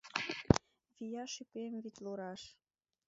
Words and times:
Вияш 0.97 1.33
ӱпем 1.41 1.73
витлураш. 1.83 2.41